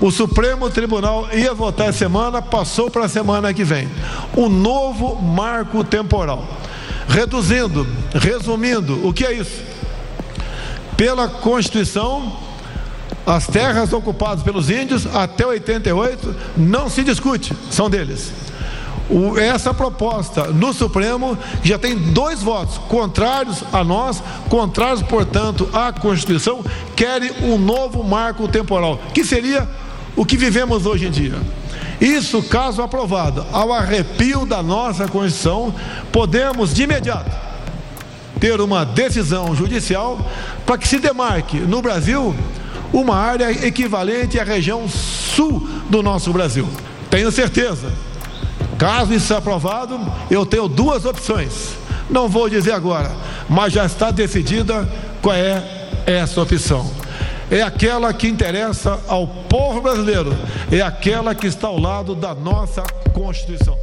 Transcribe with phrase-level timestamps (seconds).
[0.00, 3.88] O Supremo Tribunal ia votar semana, passou para a semana que vem.
[4.36, 6.46] O novo marco temporal.
[7.08, 9.60] Reduzindo, resumindo, o que é isso?
[10.96, 12.36] Pela Constituição,
[13.26, 18.32] as terras ocupadas pelos índios até 88 não se discute, são deles.
[19.10, 25.92] O, essa proposta no Supremo já tem dois votos contrários a nós, contrários, portanto, à
[25.92, 26.62] Constituição,
[26.94, 29.66] querem um novo marco temporal, que seria
[30.18, 31.36] o que vivemos hoje em dia.
[32.00, 35.72] Isso, caso aprovado, ao arrepio da nossa Constituição,
[36.10, 37.30] podemos de imediato
[38.40, 40.18] ter uma decisão judicial
[40.66, 42.34] para que se demarque no Brasil
[42.92, 46.68] uma área equivalente à região sul do nosso Brasil.
[47.08, 47.92] Tenho certeza.
[48.76, 51.76] Caso isso seja aprovado, eu tenho duas opções.
[52.10, 53.14] Não vou dizer agora,
[53.48, 54.88] mas já está decidida
[55.22, 56.97] qual é essa opção.
[57.50, 60.36] É aquela que interessa ao povo brasileiro,
[60.70, 62.82] é aquela que está ao lado da nossa
[63.14, 63.78] Constituição.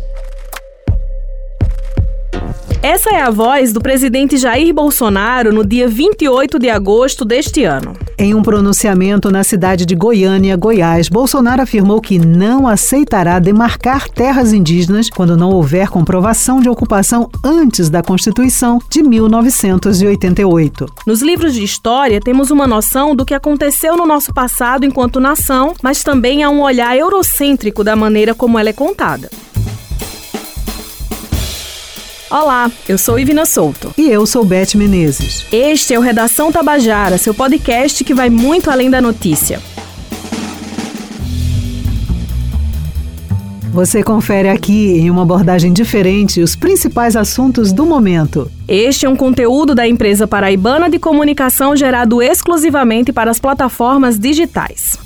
[2.83, 7.97] Essa é a voz do presidente Jair Bolsonaro no dia 28 de agosto deste ano.
[8.17, 14.53] Em um pronunciamento na cidade de Goiânia, Goiás, Bolsonaro afirmou que não aceitará demarcar terras
[14.53, 20.85] indígenas quando não houver comprovação de ocupação antes da Constituição de 1988.
[21.05, 25.73] Nos livros de história, temos uma noção do que aconteceu no nosso passado enquanto nação,
[25.83, 29.29] mas também há um olhar eurocêntrico da maneira como ela é contada.
[32.37, 33.93] Olá, eu sou Ivina Souto.
[33.97, 35.45] E eu sou Beth Menezes.
[35.53, 39.61] Este é o Redação Tabajara, seu podcast que vai muito além da notícia.
[43.71, 48.51] Você confere aqui, em uma abordagem diferente, os principais assuntos do momento.
[48.67, 55.04] Este é um conteúdo da empresa paraibana de comunicação gerado exclusivamente para as plataformas digitais.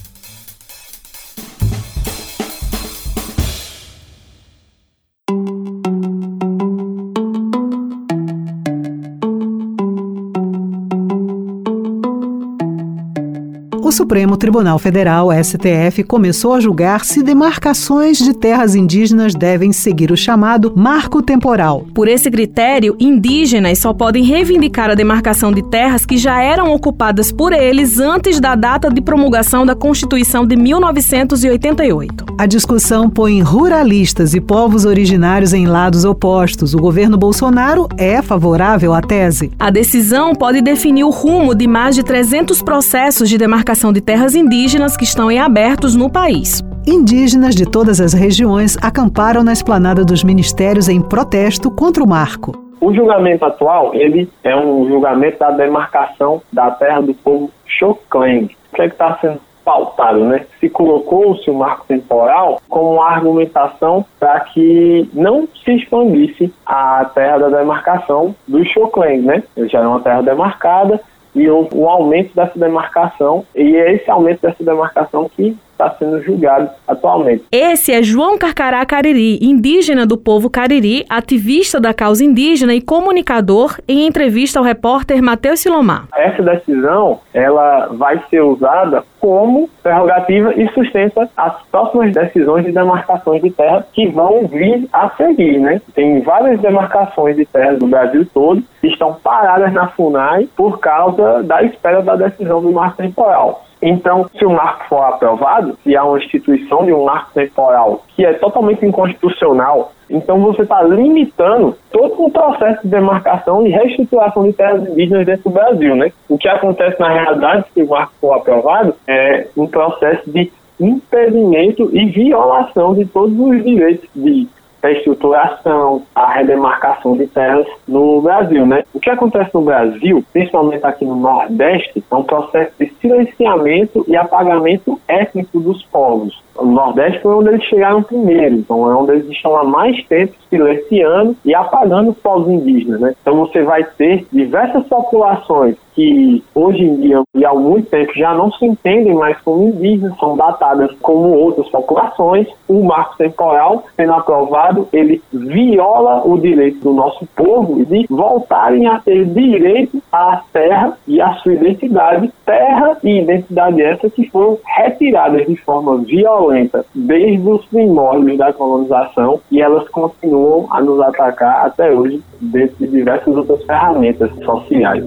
[14.09, 20.17] Supremo Tribunal Federal, STF, começou a julgar se demarcações de terras indígenas devem seguir o
[20.17, 21.85] chamado marco temporal.
[21.93, 27.31] Por esse critério, indígenas só podem reivindicar a demarcação de terras que já eram ocupadas
[27.31, 32.25] por eles antes da data de promulgação da Constituição de 1988.
[32.35, 36.73] A discussão põe ruralistas e povos originários em lados opostos.
[36.73, 39.51] O governo Bolsonaro é favorável à tese.
[39.59, 44.35] A decisão pode definir o rumo de mais de 300 processos de demarcação de terras
[44.35, 46.61] indígenas que estão em abertos no país.
[46.87, 52.69] Indígenas de todas as regiões acamparam na esplanada dos ministérios em protesto contra o marco.
[52.81, 58.49] O julgamento atual, ele é um julgamento da demarcação da terra do povo Xocleng.
[58.71, 60.45] O que é está sendo pautado, né?
[60.59, 67.37] Se colocou-se o marco temporal como uma argumentação para que não se expandisse a terra
[67.37, 69.43] da demarcação do Xocleng, né?
[69.55, 70.99] Ele já é uma terra demarcada
[71.35, 76.21] e houve um aumento dessa demarcação, e é esse aumento dessa demarcação que está sendo
[76.21, 77.45] julgado atualmente.
[77.49, 83.79] Esse é João Carcará Cariri, indígena do povo Cariri, ativista da causa indígena e comunicador,
[83.87, 86.07] em entrevista ao repórter Matheus Silomar.
[86.13, 93.41] Essa decisão ela vai ser usada como prerrogativa e sustenta as próximas decisões de demarcações
[93.41, 95.81] de terra que vão vir a seguir, né?
[95.93, 101.43] Tem várias demarcações de terras do Brasil todo que estão paradas na FUNAI por causa
[101.43, 103.68] da espera da decisão do marco temporal.
[103.81, 108.25] Então, se o marco for aprovado, se há uma instituição de um marco temporal que
[108.25, 114.53] é totalmente inconstitucional, então você está limitando todo o processo de demarcação e reestruturação de
[114.53, 116.11] terras indígenas dentro do Brasil, né?
[116.27, 121.89] O que acontece na realidade, se o marco for aprovado, é um processo de impedimento
[121.93, 124.47] e violação de todos os direitos de
[124.81, 128.83] a estruturação, a redemarcação de terras no Brasil, né?
[128.93, 134.15] O que acontece no Brasil, principalmente aqui no Nordeste, é um processo de silenciamento e
[134.15, 136.41] apagamento étnico dos povos.
[136.55, 140.33] O Nordeste foi onde eles chegaram primeiro, então é onde eles estão há mais tempo
[140.49, 143.13] silenciando e apagando os povos indígenas, né?
[143.21, 148.33] Então você vai ter diversas populações que hoje em dia e há muito tempo já
[148.33, 152.47] não se entendem mais como indígenas, são datadas como outras populações.
[152.69, 158.99] O marco temporal, sendo aprovado, ele viola o direito do nosso povo de voltarem a
[158.99, 165.45] ter direito à terra e à sua identidade, terra e identidade essa que foram retiradas
[165.47, 171.91] de forma violenta desde os primórdios da colonização e elas continuam a nos atacar até
[171.91, 175.03] hoje dentro de diversas outras ferramentas sociais.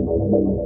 [0.00, 0.59] Thank you.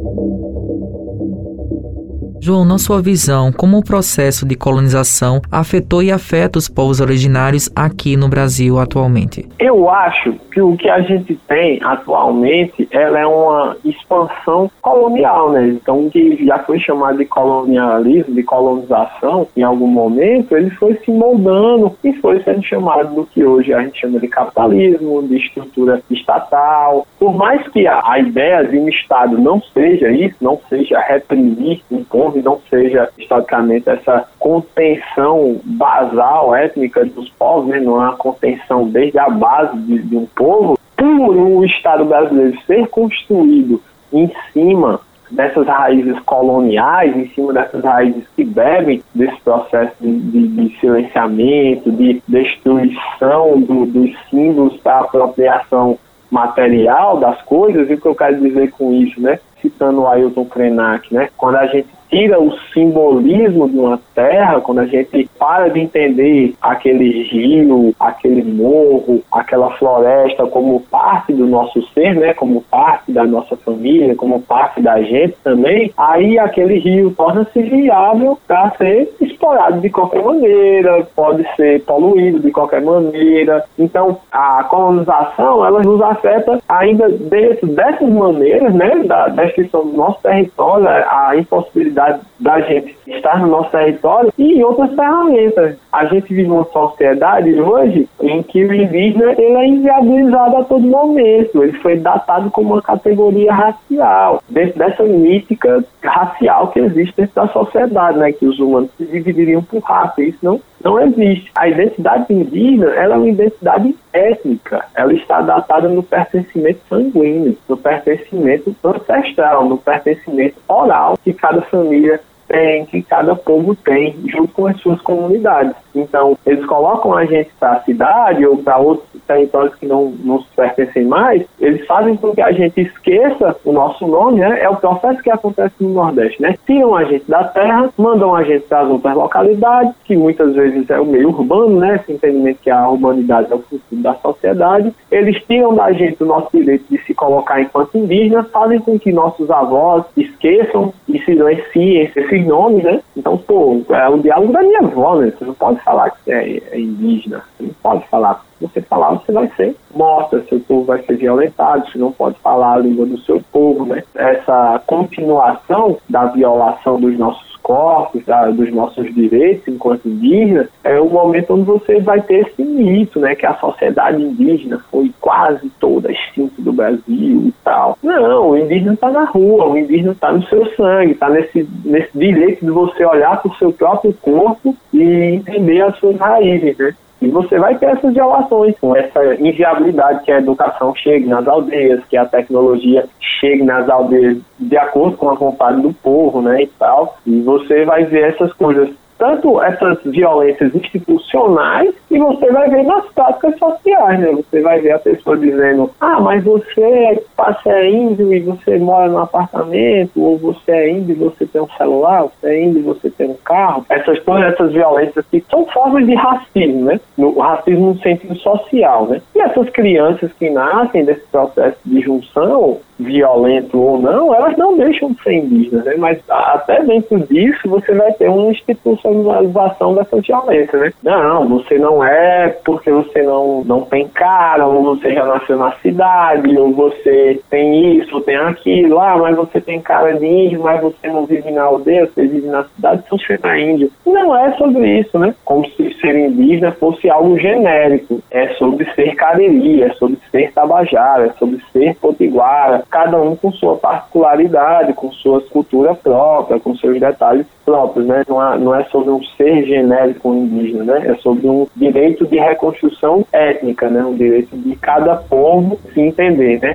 [2.45, 7.71] João, na sua visão, como o processo de colonização afetou e afeta os povos originários
[7.75, 9.49] aqui no Brasil atualmente?
[9.59, 15.69] Eu acho que o que a gente tem atualmente ela é uma expansão colonial, né?
[15.69, 20.97] Então, o que já foi chamado de colonialismo, de colonização, em algum momento, ele foi
[21.03, 25.39] se moldando e foi sendo chamado do que hoje a gente chama de capitalismo, de
[25.39, 27.07] estrutura estatal.
[27.19, 31.81] Por mais que a, a ideia de um Estado não seja isso, não seja reprimir
[31.91, 37.81] um povo, não seja historicamente essa contenção basal étnica dos povos, né?
[37.81, 42.59] não é uma contenção desde a base de, de um povo, por o Estado brasileiro
[42.67, 43.83] ser construído
[44.13, 45.01] em cima
[45.31, 51.91] dessas raízes coloniais, em cima dessas raízes que bebem desse processo de, de, de silenciamento,
[51.91, 55.99] de destruição do, dos símbolos para apropriação
[56.31, 59.39] material das coisas, e o que eu quero dizer com isso, né?
[59.61, 61.29] Citando o Ailton Krenak, né?
[61.37, 66.55] Quando a gente tira o simbolismo de uma terra, quando a gente para de entender
[66.63, 73.25] aquele rio, aquele morro, aquela floresta como parte do nosso ser, né, como parte da
[73.25, 79.81] nossa família, como parte da gente também, aí aquele rio torna-se viável para ser explorado
[79.81, 83.65] de qualquer maneira, pode ser poluído de qualquer maneira.
[83.77, 90.23] Então, a colonização, ela nos afeta ainda dentro dessas maneiras, né, da destruição do nosso
[90.23, 95.77] território, a impossibilidade possibilidade da gente estar no nosso território e outras ferramentas.
[95.93, 100.81] A gente vive uma sociedade hoje em que o indígena ele é inviabilizado a todo
[100.81, 101.63] momento.
[101.63, 107.49] Ele foi datado como uma categoria racial, dentro dessa mítica racial que existe dentro da
[107.49, 108.33] sociedade, né?
[108.33, 110.23] que os humanos se dividiriam por raça.
[110.23, 111.51] Isso não, não existe.
[111.55, 114.85] A identidade indígena ela é uma identidade étnica.
[114.95, 122.21] Ela está datada no pertencimento sanguíneo, no pertencimento ancestral, no pertencimento oral que cada família
[122.55, 125.75] tem, que cada povo tem, junto com as suas comunidades.
[125.95, 130.47] Então, eles colocam a gente para a cidade ou para outros territórios que não nos
[130.49, 134.61] pertencem mais, eles fazem com que a gente esqueça o nosso nome, né?
[134.61, 136.55] É o processo que acontece no Nordeste, né?
[136.67, 140.89] Tiram a gente da terra, mandam a gente para as outras localidades, que muitas vezes
[140.91, 141.97] é o meio urbano, né?
[141.97, 144.93] Esse entendimento que a urbanidade é o futuro da sociedade.
[145.11, 149.13] Eles tiram da gente o nosso direito de se colocar enquanto indígena, fazem com que
[149.13, 152.11] nossos avós esqueçam e silenciem
[152.45, 153.01] nomes, né?
[153.17, 155.31] Então, pô, é o diálogo da minha avó, né?
[155.31, 157.43] Você não pode falar que é, é indígena.
[157.57, 158.45] Você não pode falar.
[158.59, 162.39] Se você falar, você vai ser morta, seu povo vai ser violentado, você não pode
[162.39, 164.03] falar a língua do seu povo, né?
[164.15, 171.09] Essa continuação da violação dos nossos corpos, da, dos nossos direitos enquanto indígenas, é o
[171.09, 176.13] momento onde você vai ter esse mito, né, que a sociedade indígena foi quase toda
[176.13, 177.99] extinta do Brasil e tal.
[178.03, 182.17] Não, o indígena está na rua, o indígena está no seu sangue, está nesse, nesse
[182.17, 186.95] direito de você olhar para o seu próprio corpo e entender as suas raízes, né?
[187.23, 192.05] E você vai ter essas violações, com essa inviabilidade que a educação chegue nas aldeias,
[192.11, 193.07] que a tecnologia
[193.41, 197.17] chegue nas aldeias de acordo com a vontade do povo, né, e tal.
[197.27, 203.07] E você vai ver essas coisas tanto essas violências institucionais e você vai ver nas
[203.13, 204.33] práticas sociais, né?
[204.33, 209.09] Você vai ver a pessoa dizendo, ah, mas você passa é índio e você mora
[209.09, 212.83] num apartamento, ou você é índio e você tem um celular, você é índio e
[212.83, 213.85] você tem um carro.
[213.89, 217.01] Essas todas essas violências que são formas de racismo, né?
[217.17, 219.21] No racismo no sentido social, né?
[219.35, 225.13] E essas crianças que nascem desse processo de junção, violento ou não, elas não deixam
[225.13, 225.95] de ser indígenas, né?
[225.97, 230.93] Mas até dentro disso você vai ter uma institucionalização dessa violência, né?
[231.03, 235.73] Não, você não é porque você não, não tem cara, ou você já nasceu na
[235.77, 240.63] cidade, ou você tem isso, ou tem aquilo, ah, mas você tem cara de índio,
[240.63, 243.91] mas você não vive na aldeia, você vive na cidade, então você é índio.
[244.07, 245.35] Não é sobre isso, né?
[245.45, 248.21] Como se ser indígena fosse algo genérico.
[248.31, 253.51] É sobre ser cariri, é sobre ser tabajara, é sobre ser potiguara, cada um com
[253.51, 258.23] sua particularidade, com sua cultura própria, com seus detalhes próprios, né?
[258.29, 261.09] Não é, não é sobre um ser genérico indígena, né?
[261.09, 264.05] É sobre um direito de reconstrução étnica, né?
[264.05, 266.75] Um direito de cada povo se entender, né?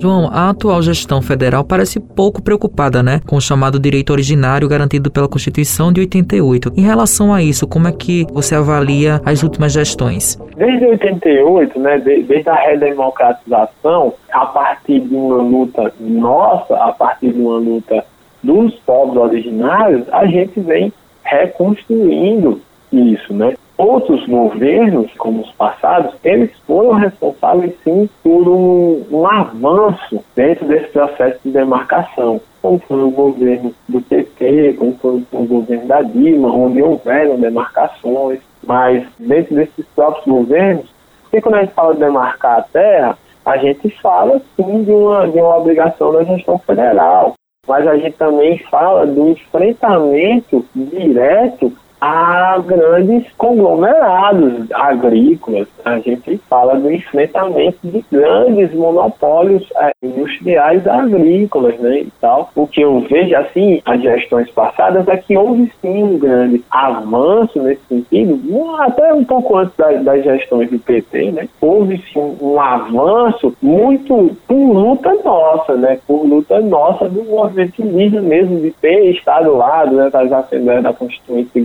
[0.00, 5.10] João, a atual gestão federal parece pouco preocupada, né, com o chamado direito originário garantido
[5.10, 6.72] pela Constituição de 88.
[6.76, 10.38] Em relação a isso, como é que você avalia as últimas gestões?
[10.56, 17.40] Desde 88, né, desde a redemocratização, a partir de uma luta nossa, a partir de
[17.40, 18.04] uma luta
[18.42, 20.92] dos povos originários, a gente vem
[21.24, 22.60] reconstruindo
[22.92, 23.54] isso, né?
[23.76, 30.88] outros governos, como os passados, eles foram responsáveis sim por um, um avanço dentro desse
[30.88, 36.52] processo de demarcação como foi o governo do PT, como foi o governo da Dilma,
[36.52, 40.86] onde houveram demarcações, mas dentro desses próprios governos,
[41.30, 45.28] porque quando a gente fala de demarcar a terra, a gente fala sim de uma,
[45.28, 47.34] de uma obrigação da gestão federal,
[47.66, 55.68] mas a gente também fala do enfrentamento direto a grandes conglomerados agrícolas.
[55.84, 62.50] A gente fala do enfrentamento de grandes monopólios é, industriais agrícolas, né, e tal.
[62.54, 67.60] O que eu vejo assim, as gestões passadas é que houve sim um grande avanço
[67.62, 68.38] nesse sentido,
[68.80, 71.48] até um pouco antes das, das gestões do PT, né?
[71.60, 75.98] Houve sim um avanço muito por luta nossa, né?
[76.06, 80.92] Por luta nossa do movimento indígena mesmo de ter estado lá durante as Assembleias da
[80.92, 81.60] Constituinte de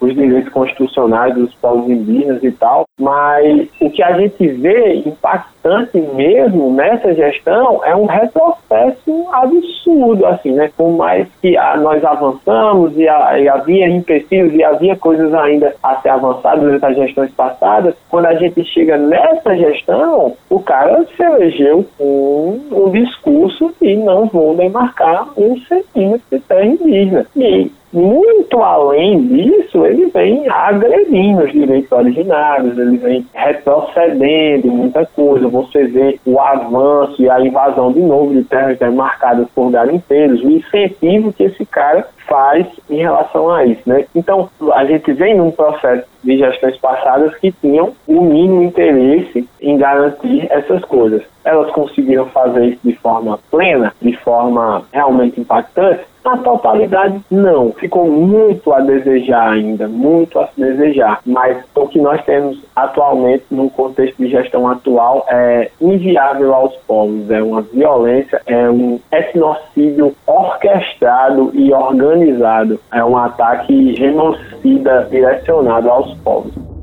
[0.00, 5.98] os direitos constitucionais dos povos indígenas e tal, mas o que a gente vê impactante
[6.14, 10.70] mesmo nessa gestão é um retrocesso absurdo, assim, né?
[10.76, 15.74] Por mais que a, nós avançamos e, a, e havia empecilhos e havia coisas ainda
[15.82, 21.04] a ser avançadas durante as gestões passadas, quando a gente chega nessa gestão, o cara
[21.16, 27.26] se elegeu com um discurso de não vou demarcar um centímetro de terra indígena.
[27.36, 35.46] E muito além disso, ele vem agredindo os direitos originários, ele vem retrocedendo muita coisa.
[35.48, 40.50] Você vê o avanço e a invasão de novo de terras demarcadas por garimpeiros, o
[40.50, 44.04] incentivo que esse cara faz em relação a isso, né?
[44.14, 49.76] Então, a gente vem num processo de gestões passadas que tinham o mínimo interesse em
[49.76, 51.22] garantir essas coisas.
[51.44, 56.04] Elas conseguiram fazer isso de forma plena, de forma realmente impactante?
[56.24, 57.72] Na totalidade, não.
[57.72, 61.20] Ficou muito a desejar ainda, muito a se desejar.
[61.26, 67.30] Mas o que nós temos atualmente, no contexto de gestão atual, é inviável aos povos.
[67.30, 72.80] É uma violência, é um etnocídio orquestrado e organizado.
[72.90, 76.73] É um ataque genocida direcionado aos povos.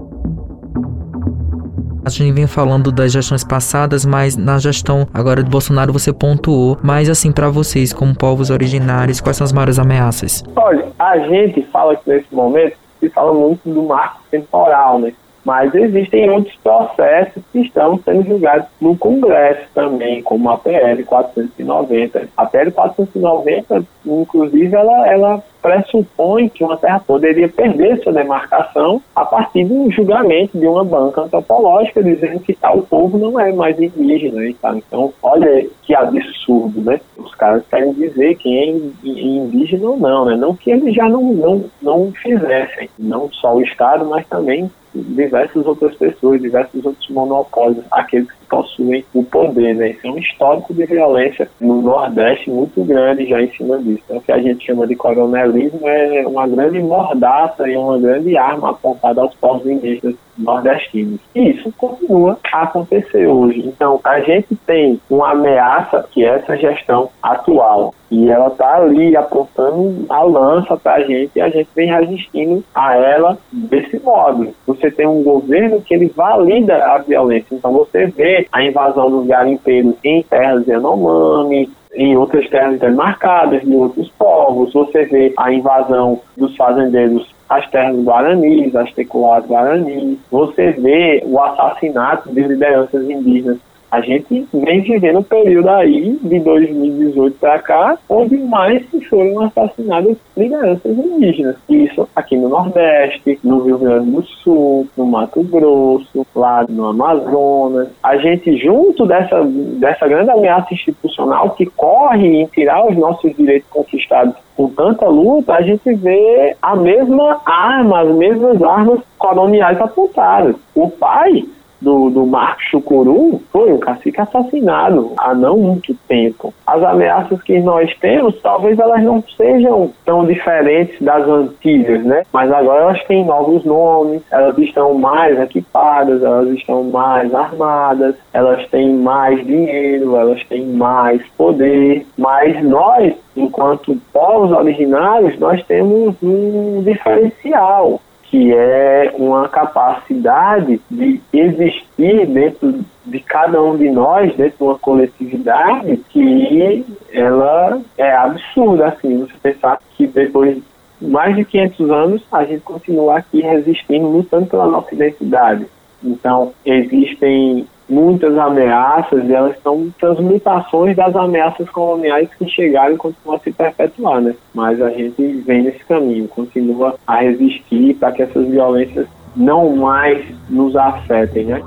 [2.03, 6.77] A gente vem falando das gestões passadas, mas na gestão agora de Bolsonaro você pontuou.
[6.81, 10.43] Mas assim, para vocês, como povos originários, quais são as maiores ameaças?
[10.55, 15.13] Olha, a gente fala que nesse momento se fala muito do marco temporal, né?
[15.44, 22.28] Mas existem outros processos que estão sendo julgados no Congresso também, como a PL 490.
[22.38, 29.24] A PL 490, inclusive, ela, ela pressupõe que uma terra poderia perder sua demarcação a
[29.24, 33.80] partir de um julgamento de uma banca antropológica dizendo que tal povo não é mais
[33.80, 34.46] indígena.
[34.46, 34.76] E tal.
[34.76, 37.00] Então, olha que absurdo, né?
[37.18, 38.66] Os caras querem dizer quem é
[39.04, 40.36] indígena ou não, né?
[40.36, 45.66] Não que eles já não, não, não fizessem, não só o Estado, mas também diversas
[45.66, 49.91] outras pessoas, diversos outros monopólios, aqueles que possuem o poder, né?
[49.91, 54.01] Isso é um histórico de violência no Nordeste muito grande já em cima disso.
[54.03, 58.38] Então, o que a gente chama de coronelismo é uma grande mordaça e uma grande
[58.38, 61.20] arma apontada aos povos indígenas nordestinos.
[61.34, 63.63] E isso continua a acontecer hoje.
[63.65, 67.93] Então, a gente tem uma ameaça que é essa gestão atual.
[68.10, 72.62] E ela está ali apontando a lança para a gente e a gente vem resistindo
[72.75, 74.50] a ela desse modo.
[74.67, 77.55] Você tem um governo que ele valida a violência.
[77.55, 83.76] Então, você vê a invasão dos garimpeiros em terras Yanomami, em outras terras demarcadas de
[83.76, 84.74] outros povos.
[84.74, 90.18] Você vê a invasão dos fazendeiros às terras guaranis, às teculares guaranis.
[90.32, 93.60] Você vê o assassinato de lideranças indígenas
[93.92, 100.16] a gente vem vivendo um período aí, de 2018 para cá, onde mais foram assassinadas
[100.38, 101.58] lideranças indígenas.
[101.70, 107.90] Isso aqui no Nordeste, no Rio Grande do Sul, no Mato Grosso, lá no Amazonas.
[108.02, 113.70] A gente, junto dessa, dessa grande ameaça institucional que corre em tirar os nossos direitos
[113.70, 120.56] conquistados com tanta luta, a gente vê a mesma arma, as mesmas armas coloniais apontadas.
[120.74, 121.44] O pai
[121.82, 126.54] do, do Marco Chucuru foi um cacique assassinado há não muito tempo.
[126.66, 132.24] As ameaças que nós temos, talvez elas não sejam tão diferentes das antigas, né?
[132.32, 138.68] Mas agora elas têm novos nomes, elas estão mais equipadas, elas estão mais armadas, elas
[138.70, 142.06] têm mais dinheiro, elas têm mais poder.
[142.18, 148.00] Mas nós, enquanto povos originários, nós temos um diferencial
[148.32, 154.80] que é uma capacidade de existir dentro de cada um de nós, dentro de uma
[154.80, 160.58] coletividade, que ela é absurda, assim, você pensar que depois
[161.02, 165.66] mais de 500 anos, a gente continua aqui resistindo, lutando pela nossa identidade.
[166.02, 173.36] Então, existem muitas ameaças e elas são transmutações das ameaças coloniais que chegaram e continuam
[173.36, 174.34] a se perpetuar, né?
[174.56, 180.24] Mas a gente vem nesse caminho, continua a resistir para que essas violências não mais
[180.50, 181.62] nos afetem, né?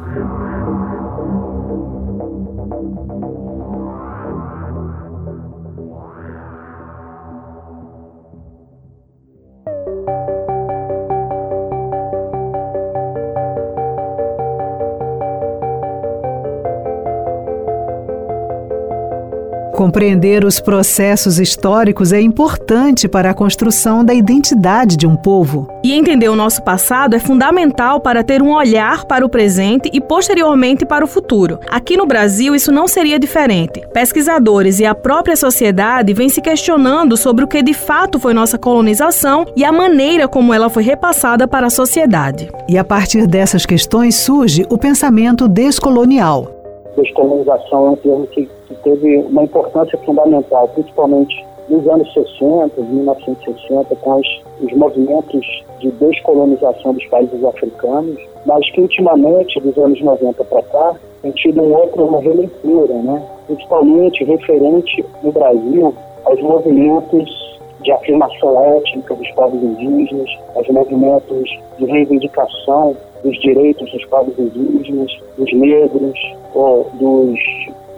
[19.85, 25.69] Compreender os processos históricos é importante para a construção da identidade de um povo.
[25.85, 30.01] E entender o nosso passado é fundamental para ter um olhar para o presente e
[30.01, 31.59] posteriormente para o futuro.
[31.71, 33.83] Aqui no Brasil, isso não seria diferente.
[33.93, 38.57] Pesquisadores e a própria sociedade vêm se questionando sobre o que de fato foi nossa
[38.57, 42.49] colonização e a maneira como ela foi repassada para a sociedade.
[42.67, 46.64] E a partir dessas questões surge o pensamento descolonial.
[46.97, 53.97] Descolonização é um termo que que teve uma importância fundamental, principalmente nos anos 60, 1960,
[53.97, 60.45] com os, os movimentos de descolonização dos países africanos, mas que ultimamente, dos anos 90
[60.45, 63.23] para cá, tem tido um outro, uma releitura, né?
[63.47, 67.54] principalmente referente no Brasil aos movimentos
[67.85, 75.13] de afirmação étnica dos povos indígenas, aos movimentos de reivindicação dos direitos dos povos indígenas,
[75.39, 76.19] dos negros,
[76.55, 77.39] ou dos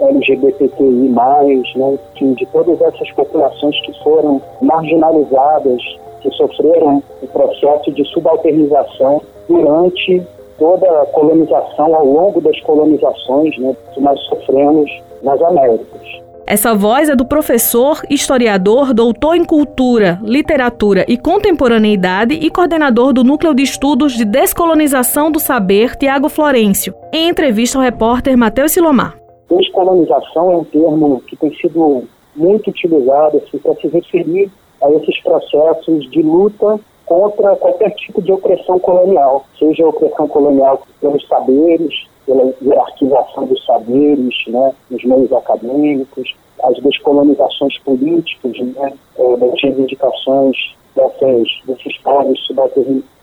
[0.00, 1.08] LGBTQI+,
[1.76, 5.82] né, de todas essas populações que foram marginalizadas,
[6.20, 10.22] que sofreram o processo de subalternização durante
[10.58, 14.90] toda a colonização, ao longo das colonizações né, que nós sofremos
[15.22, 16.25] nas Américas.
[16.48, 23.24] Essa voz é do professor, historiador, doutor em cultura, literatura e contemporaneidade e coordenador do
[23.24, 29.18] Núcleo de Estudos de Descolonização do Saber, Tiago Florencio, em entrevista ao repórter Matheus Silomar.
[29.50, 32.04] Descolonização é um termo que tem sido
[32.36, 34.48] muito utilizado assim, para se referir
[34.80, 40.80] a esses processos de luta contra qualquer tipo de opressão colonial, seja a opressão colonial
[41.00, 46.34] pelos saberes, pela hierarquização dos saberes né, nos meios acadêmicos,
[46.65, 50.56] as descolonizações políticas, né, é, das reivindicações
[50.95, 52.47] dessas, desses povos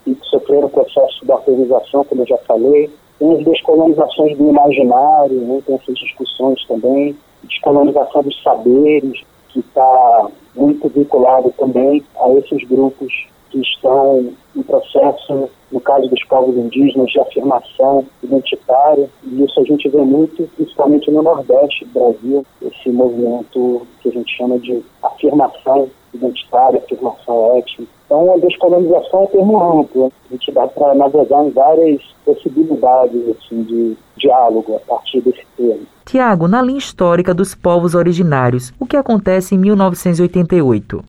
[0.06, 2.90] que sofreram processo de subalternização, como eu já falei,
[3.20, 10.28] tem as descolonizações do imaginário, né, tem essas discussões também, descolonização dos saberes, que está
[10.56, 17.12] muito vinculado também a esses grupos que estão em processo, no caso dos povos indígenas,
[17.12, 19.08] de afirmação identitária.
[19.24, 24.12] E isso a gente vê muito, principalmente no Nordeste do Brasil, esse movimento que a
[24.12, 27.84] gente chama de afirmação identitária, afirmação étnica.
[28.06, 30.12] Então, a descolonização é um termo amplo.
[30.30, 35.86] A gente dá para navegar em várias possibilidades assim, de diálogo a partir desse termo.
[36.06, 41.04] Tiago, na linha histórica dos povos originários, o que acontece em 1988?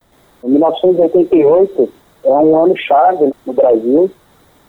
[0.45, 4.11] Em 1988 é um ano chave no Brasil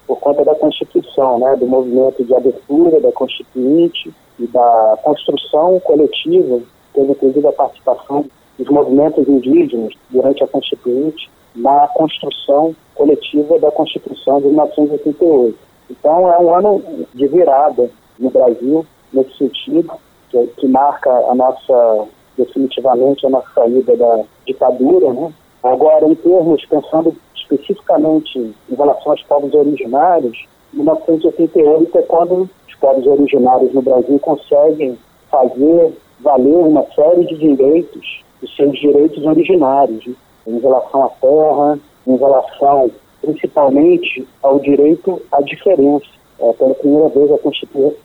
[0.07, 6.61] por conta da Constituição, né, do movimento de abertura da Constituinte e da construção coletiva,
[6.93, 8.25] teve inclusive a participação
[8.57, 15.57] dos movimentos indígenas durante a Constituinte na construção coletiva da Constituição de 1988.
[15.89, 17.89] Então é um ano de virada
[18.19, 19.91] no Brasil nesse sentido,
[20.29, 25.33] que, que marca a nossa definitivamente a nossa saída da ditadura, né?
[25.63, 27.15] Agora, em termos, pensando
[27.49, 34.97] especificamente em relação aos povos originários, 1988 é quando os povos originários no Brasil conseguem
[35.29, 40.13] fazer valer uma série de direitos, os seus direitos originários, né?
[40.47, 46.05] em relação à terra, em relação principalmente ao direito à diferença.
[46.39, 47.37] É, pela primeira vez, a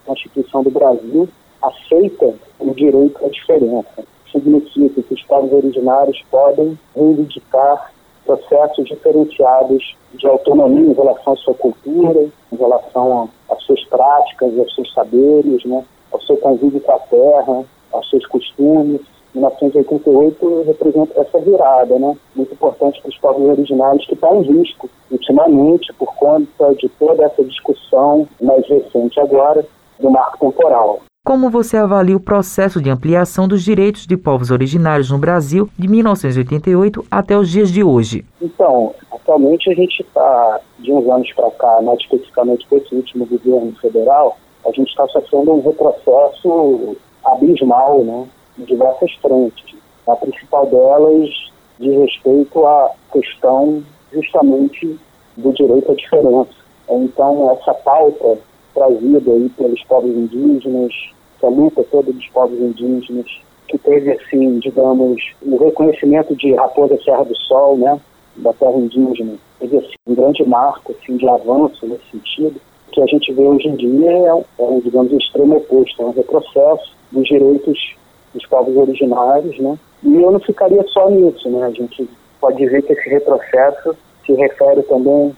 [0.06, 1.28] Constituição do Brasil
[1.62, 4.04] aceita o direito à diferença.
[4.32, 7.92] Significa que os povos originários podem reivindicar
[8.30, 14.74] processos diferenciados de autonomia em relação à sua cultura, em relação às suas práticas, aos
[14.74, 19.00] seus saberes, né, ao seu convívio com a terra, aos seus costumes.
[19.34, 24.88] 1988 representa essa virada, né, muito importante para os povos originários que está em risco
[25.10, 29.64] ultimamente por conta de toda essa discussão mais recente agora
[29.98, 31.00] do marco temporal.
[31.30, 35.86] Como você avalia o processo de ampliação dos direitos de povos originários no Brasil de
[35.86, 38.24] 1988 até os dias de hoje?
[38.42, 43.26] Então, atualmente a gente está, de uns anos para cá, mais especificamente com esse último
[43.26, 48.26] governo federal, a gente está sofrendo um retrocesso abismal, né,
[48.58, 49.76] em diversas frentes.
[50.08, 51.30] A principal delas
[51.78, 54.98] diz respeito à questão justamente
[55.36, 56.50] do direito à diferença.
[56.90, 58.36] Então, essa pauta
[58.74, 60.92] trazida aí pelos povos indígenas,
[61.40, 63.26] essa luta toda dos povos indígenas,
[63.66, 67.98] que teve, assim, digamos, o reconhecimento de Raposa Serra do Sol, né,
[68.36, 72.60] da terra indígena, teve assim, um grande marco assim, de avanço nesse sentido.
[72.92, 76.12] Que a gente vê hoje em dia é, é digamos, o extremo oposto, é um
[76.12, 77.94] retrocesso dos direitos
[78.34, 79.78] dos povos originários, né?
[80.02, 81.66] E eu não ficaria só nisso, né?
[81.66, 82.08] A gente
[82.40, 85.32] pode ver que esse retrocesso se refere também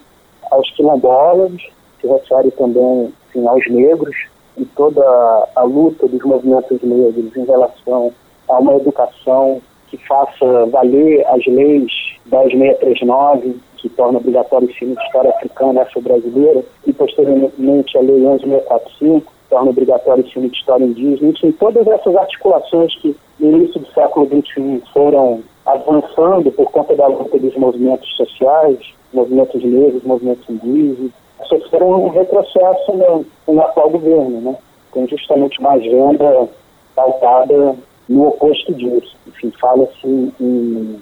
[0.51, 1.51] aos quilombolas,
[2.01, 4.15] se refere também assim, aos negros
[4.57, 5.03] e toda
[5.55, 8.11] a luta dos movimentos negros em relação
[8.47, 11.91] a uma educação que faça valer as leis
[12.25, 18.19] 10639, que torna obrigatório o ensino de história africana e afro-brasileira, e posteriormente a lei
[18.19, 21.29] 11645, que torna obrigatório o ensino de história indígena.
[21.29, 27.07] Enfim, todas essas articulações que no início do século XXI foram avançando por conta da
[27.07, 28.79] luta dos movimentos sociais,
[29.13, 31.11] movimentos negros, movimentos indígenas,
[31.47, 34.57] sofreram um retrocesso no, no atual governo, né?
[34.93, 36.47] Tem justamente uma agenda
[36.95, 37.75] pautada
[38.07, 39.15] no oposto disso.
[39.27, 40.07] Enfim, fala-se
[40.39, 40.99] em,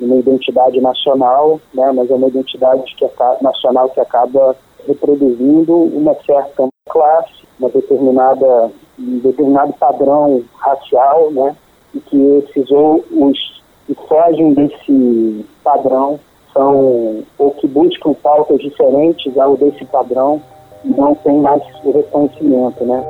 [0.00, 1.92] uma identidade nacional, né?
[1.92, 3.06] mas é uma identidade que
[3.40, 11.56] nacional que acaba reproduzindo uma certa classe, uma determinada, um determinado padrão racial, né?
[11.94, 16.18] e que esses ou os que fogem desse padrão
[16.54, 20.40] são ou que buscam pautas diferentes ao desse padrão
[20.84, 23.04] não tem mais o reconhecimento, né?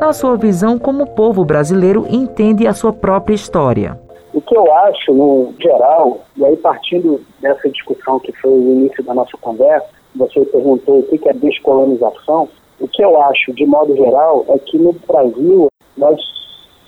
[0.00, 3.98] Na sua visão, como o povo brasileiro entende a sua própria história?
[4.32, 9.02] O que eu acho, no geral, e aí partindo dessa discussão que foi o início
[9.04, 12.48] da nossa conversa, você perguntou o que é descolonização,
[12.80, 16.20] o que eu acho, de modo geral, é que no Brasil nós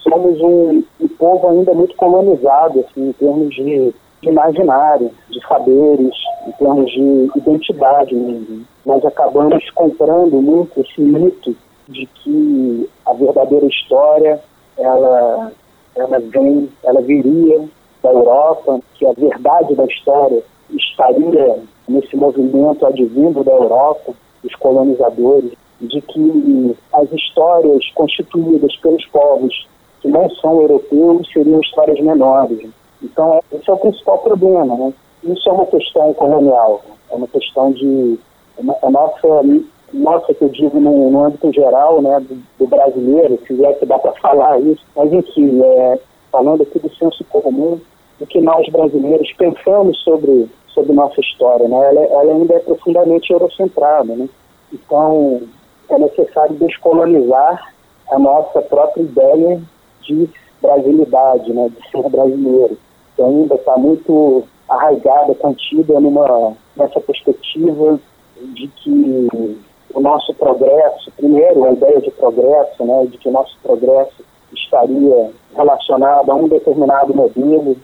[0.09, 6.15] somos um, um povo ainda muito colonizado, assim, em termos de, de imaginário, de saberes,
[6.47, 8.65] em termos de identidade mesmo.
[8.85, 11.57] Nós acabamos comprando muito esse mito
[11.89, 14.41] de que a verdadeira história
[14.79, 15.53] ela,
[15.95, 17.65] ela vem, ela viria
[18.03, 25.53] da Europa, que a verdade da história estaria nesse movimento advindo da Europa, dos colonizadores,
[25.81, 29.67] de que as histórias constituídas pelos povos
[30.07, 32.71] que não são europeus seriam histórias menores.
[33.03, 34.77] Então, esse é o principal problema.
[34.77, 34.93] Né?
[35.25, 38.19] Isso é uma questão colonial, é uma questão de.
[38.83, 39.45] A nossa
[39.93, 43.87] nossa, que eu digo no, no âmbito geral, né, do, do, brasileiro, se é que
[43.87, 45.99] dá para falar isso, mas enfim, é,
[46.33, 47.79] falando aqui do senso comum,
[48.19, 53.33] do que nós brasileiros pensamos sobre, sobre nossa história, né, ela, ela ainda é profundamente
[53.33, 54.29] eurocentrada, né,
[54.73, 55.43] então
[55.89, 57.73] é necessário descolonizar
[58.11, 59.61] a nossa própria ideia
[60.07, 60.29] de
[60.61, 62.79] brasilidade, né, de ser brasileiro,
[63.15, 67.99] que ainda está muito arraigada, contida numa, nessa perspectiva
[68.55, 69.29] de que
[69.95, 75.31] o nosso progresso, primeiro a ideia de progresso, né, de que o nosso progresso estaria
[75.55, 77.77] relacionado a um determinado modelo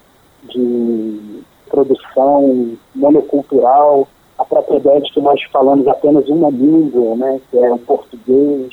[0.45, 4.07] de produção monocultural,
[4.39, 8.73] a própria ideia de que nós falamos apenas uma língua, né, que é o português,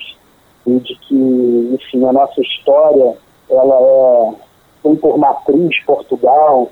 [0.66, 3.16] e de que, enfim, a nossa história
[3.50, 4.50] ela é
[4.84, 6.70] tem por matriz Portugal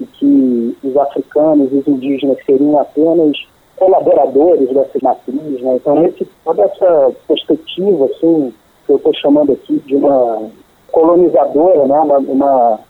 [0.00, 3.36] e que os africanos e os indígenas seriam apenas
[3.76, 5.76] colaboradores dessa matriz, né?
[5.76, 8.52] Então, esse, toda essa perspectiva, assim,
[8.86, 10.50] que eu estou chamando aqui de uma
[10.92, 11.98] colonizadora, né?
[12.00, 12.80] Uma, uma,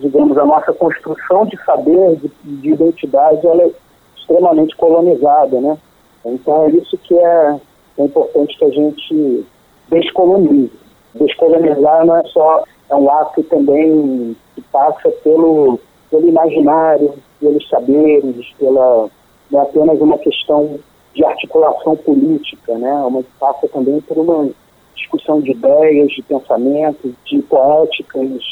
[0.00, 3.70] digamos, a nossa construção de saber, de, de identidade, ela é
[4.16, 5.78] extremamente colonizada, né?
[6.24, 7.60] Então, é isso que é,
[7.98, 9.46] é importante que a gente
[9.88, 10.72] descolonize.
[11.14, 15.78] Descolonizar não é só, é um ato também que passa pelo,
[16.10, 19.08] pelo imaginário, pelos saberes, pela
[19.50, 20.78] não é apenas uma questão
[21.14, 22.90] de articulação política, né?
[22.90, 24.50] É uma passa também por uma
[24.96, 28.42] discussão de ideias, de pensamentos, de poéticas,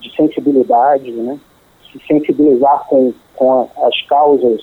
[0.00, 1.38] de sensibilidade, né?
[1.92, 4.62] Se sensibilizar com, com as causas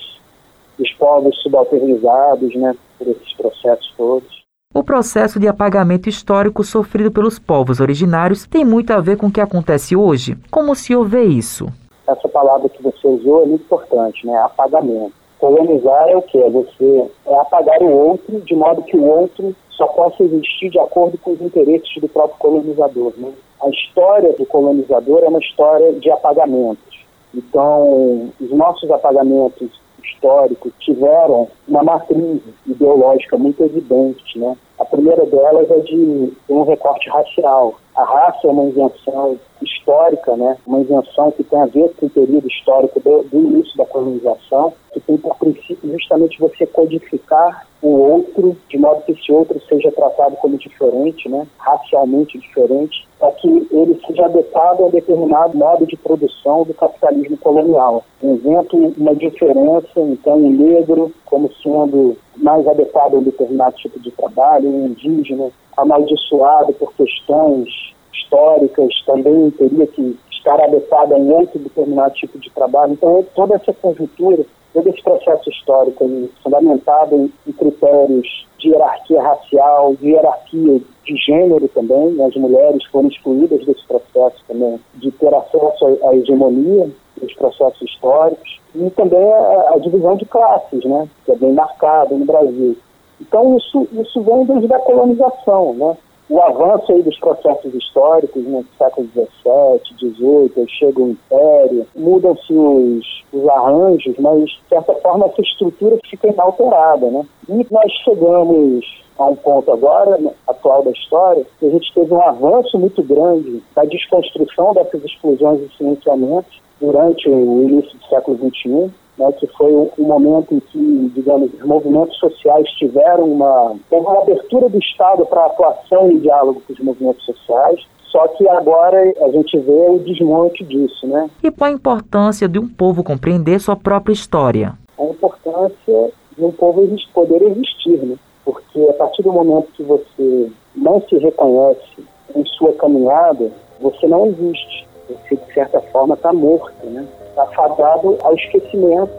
[0.78, 2.76] dos povos subalternizados, né?
[2.98, 4.43] Por esses processos todos.
[4.76, 9.32] O processo de apagamento histórico sofrido pelos povos originários tem muito a ver com o
[9.32, 10.36] que acontece hoje.
[10.50, 11.68] Como o senhor vê isso?
[12.08, 14.36] Essa palavra que você usou é muito importante, né?
[14.38, 15.14] Apagamento.
[15.38, 16.40] Colonizar é o que?
[16.40, 20.80] É você é apagar o outro de modo que o outro só possa existir de
[20.80, 23.14] acordo com os interesses do próprio colonizador.
[23.16, 23.32] Né?
[23.62, 27.06] A história do colonizador é uma história de apagamentos.
[27.32, 29.70] Então, os nossos apagamentos
[30.04, 34.56] históricos tiveram uma matriz ideológica muito evidente, né?
[34.80, 37.76] A primeira delas é de um recorte racial.
[37.96, 40.58] A raça é uma invenção histórica, né?
[40.66, 44.74] uma invenção que tem a ver com o período histórico do, do início da colonização,
[44.92, 49.92] que tem por princípio justamente você codificar o outro, de modo que esse outro seja
[49.92, 51.46] tratado como diferente, né?
[51.58, 57.38] racialmente diferente, para que ele seja adequado a um determinado modo de produção do capitalismo
[57.38, 58.06] colonial.
[58.24, 64.12] Exemplo, uma diferença, então, um negro como sendo mais adequado a um determinado tipo de
[64.12, 71.60] trabalho, um indígena amaldiçoado por questões históricas, também teria que estar adequado a um outro
[71.60, 72.94] determinado tipo de trabalho.
[72.94, 79.96] Então, toda essa conjuntura, todo esse processo histórico fundamentado em, em critérios de hierarquia racial,
[79.96, 82.26] de hierarquia de gênero também, né?
[82.26, 86.90] as mulheres foram excluídas desse processo também, de ter acesso à hegemonia
[87.22, 91.08] dos processos históricos, e também a, a divisão de classes, né?
[91.26, 92.78] que é bem marcada no Brasil.
[93.22, 95.98] Então, isso, isso vem desde a colonização, né?
[96.30, 103.24] O avanço aí dos processos históricos, no século XVII, XVIII, chega o Império, mudam-se os,
[103.34, 107.26] os arranjos, mas, de certa forma, essa estrutura fica inalterada, né?
[107.50, 112.14] E nós chegamos a um ponto agora, né, atual da história, que a gente teve
[112.14, 118.38] um avanço muito grande da desconstrução dessas explosões e silenciamentos durante o início do século
[118.38, 124.22] XXI, né, que foi um, momento em que, digamos, os movimentos sociais tiveram uma, uma
[124.22, 127.80] abertura do Estado para atuação e diálogo com os movimentos sociais,
[128.12, 131.30] só que agora a gente vê o desmonte disso, né?
[131.42, 134.74] E qual a importância de um povo compreender sua própria história?
[135.00, 138.18] A importância de um povo poder existir, né?
[138.44, 142.04] Porque a partir do momento que você não se reconhece
[142.36, 144.93] em sua caminhada, você não existe.
[145.08, 147.06] Você, de certa forma, está morto, né?
[147.30, 149.12] está fadado ao esquecimento.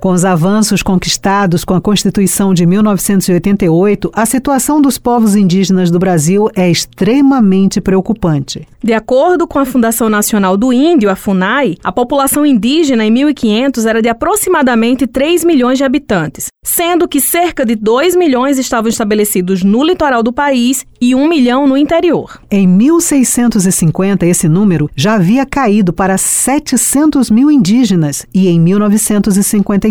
[0.00, 5.98] Com os avanços conquistados com a Constituição de 1988, a situação dos povos indígenas do
[5.98, 8.66] Brasil é extremamente preocupante.
[8.80, 13.86] De acordo com a Fundação Nacional do Índio, a FUNAI, a população indígena em 1500
[13.86, 19.64] era de aproximadamente 3 milhões de habitantes, sendo que cerca de 2 milhões estavam estabelecidos
[19.64, 22.40] no litoral do país e 1 milhão no interior.
[22.48, 29.87] Em 1650, esse número já havia caído para 700 mil indígenas e em 1950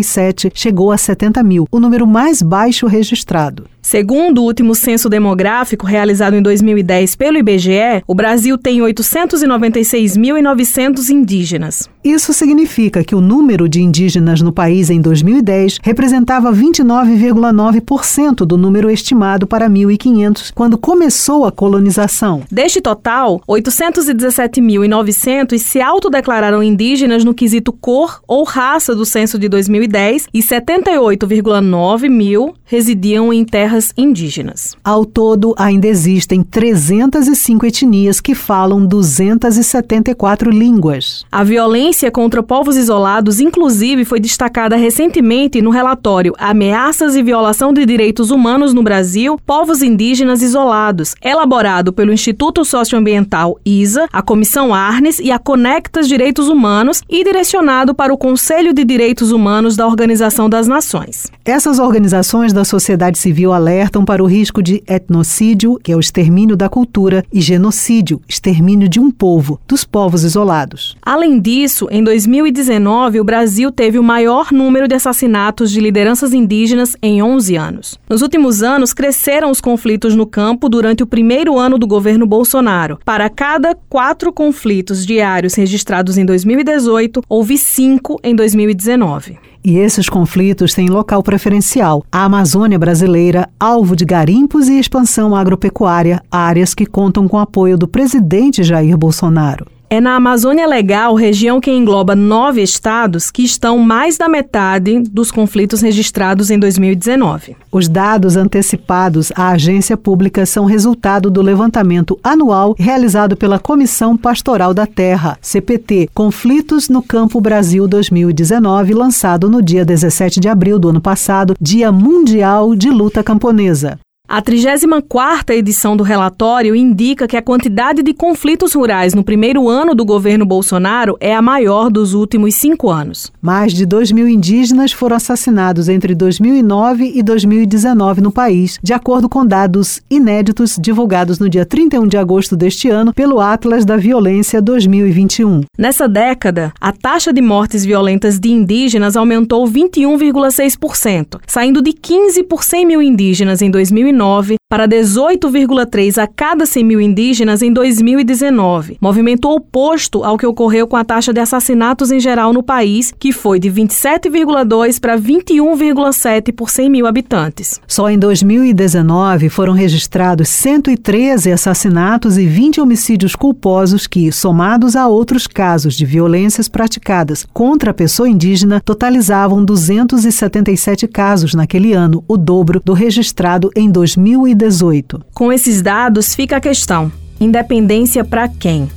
[0.54, 3.64] chegou a 70 mil, o número mais baixo registrado.
[3.88, 11.88] Segundo o último censo demográfico realizado em 2010 pelo IBGE, o Brasil tem 896.900 indígenas.
[12.04, 18.90] Isso significa que o número de indígenas no país em 2010 representava 29,9% do número
[18.90, 22.42] estimado para 1.500 quando começou a colonização.
[22.50, 30.26] Deste total, 817.900 se autodeclararam indígenas no quesito cor ou raça do censo de 2010
[30.34, 34.76] e 78,9 mil residiam em terras indígenas.
[34.84, 41.24] Ao todo, ainda existem 305 etnias que falam 274 línguas.
[41.32, 47.86] A violência contra povos isolados, inclusive, foi destacada recentemente no relatório Ameaças e Violação de
[47.86, 55.18] Direitos Humanos no Brasil, Povos Indígenas Isolados, elaborado pelo Instituto Socioambiental ISA, a Comissão Arnes
[55.18, 60.50] e a Conectas Direitos Humanos e direcionado para o Conselho de Direitos Humanos da Organização
[60.50, 61.32] das Nações.
[61.46, 66.56] Essas organizações da sociedade civil alertam para o risco de etnocídio, que é o extermínio
[66.56, 70.96] da cultura, e genocídio, extermínio de um povo, dos povos isolados.
[71.00, 76.96] Além disso, em 2019, o Brasil teve o maior número de assassinatos de lideranças indígenas
[77.00, 78.00] em 11 anos.
[78.10, 82.98] Nos últimos anos, cresceram os conflitos no campo durante o primeiro ano do governo Bolsonaro.
[83.04, 89.38] Para cada quatro conflitos diários registrados em 2018, houve cinco em 2019.
[89.64, 92.04] E esses conflitos têm local preferencial.
[92.10, 97.88] A Amazônia brasileira, alvo de garimpos e expansão agropecuária, áreas que contam com apoio do
[97.88, 99.77] presidente Jair Bolsonaro.
[99.90, 105.30] É na Amazônia Legal, região que engloba nove estados, que estão mais da metade dos
[105.30, 107.56] conflitos registrados em 2019.
[107.72, 114.74] Os dados antecipados à agência pública são resultado do levantamento anual realizado pela Comissão Pastoral
[114.74, 120.90] da Terra, CPT, Conflitos no Campo Brasil 2019, lançado no dia 17 de abril do
[120.90, 123.98] ano passado, Dia Mundial de Luta Camponesa.
[124.30, 129.94] A 34ª edição do relatório indica que a quantidade de conflitos rurais no primeiro ano
[129.94, 133.32] do governo Bolsonaro é a maior dos últimos cinco anos.
[133.40, 139.30] Mais de 2 mil indígenas foram assassinados entre 2009 e 2019 no país, de acordo
[139.30, 144.60] com dados inéditos divulgados no dia 31 de agosto deste ano pelo Atlas da Violência
[144.60, 145.62] 2021.
[145.78, 152.62] Nessa década, a taxa de mortes violentas de indígenas aumentou 21,6%, saindo de 15 por
[152.62, 158.98] 100 mil indígenas em 2009 2009 para 18,3 a cada 100 mil indígenas em 2019,
[159.00, 163.32] movimento oposto ao que ocorreu com a taxa de assassinatos em geral no país, que
[163.32, 167.80] foi de 27,2 para 21,7 por 100 mil habitantes.
[167.86, 175.46] Só em 2019 foram registrados 113 assassinatos e 20 homicídios culposos que, somados a outros
[175.46, 182.82] casos de violências praticadas contra a pessoa indígena, totalizavam 277 casos naquele ano, o dobro
[182.84, 185.22] do registrado em 2018.
[185.34, 188.88] Com esses dados, fica a questão: independência para quem?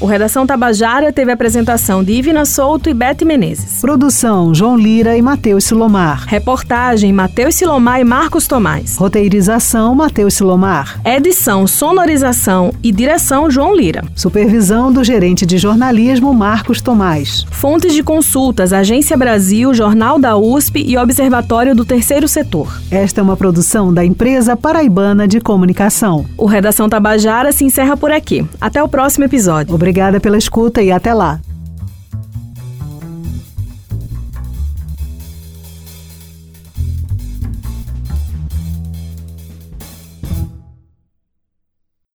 [0.00, 3.82] O Redação Tabajara teve apresentação de Ivina Souto e Bete Menezes.
[3.82, 6.24] Produção João Lira e Matheus Silomar.
[6.26, 8.96] Reportagem Matheus Silomar e Marcos Tomás.
[8.96, 10.98] Roteirização Matheus Silomar.
[11.04, 14.02] Edição, sonorização e direção João Lira.
[14.16, 17.44] Supervisão do gerente de jornalismo Marcos Tomás.
[17.50, 22.80] Fontes de consultas Agência Brasil, Jornal da USP e Observatório do Terceiro Setor.
[22.90, 26.24] Esta é uma produção da empresa paraibana de comunicação.
[26.38, 28.46] O Redação Tabajara se encerra por aqui.
[28.58, 29.74] Até o próximo episódio.
[29.90, 31.40] Obrigada pela escuta e até lá.